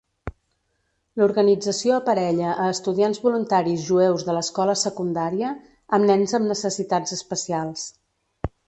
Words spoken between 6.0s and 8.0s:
nens amb necessitats especials.